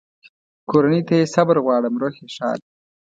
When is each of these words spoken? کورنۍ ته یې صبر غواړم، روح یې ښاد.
کورنۍ 0.69 1.01
ته 1.07 1.13
یې 1.19 1.25
صبر 1.35 1.57
غواړم، 1.65 1.93
روح 2.01 2.15
یې 2.21 2.27
ښاد. 2.35 2.59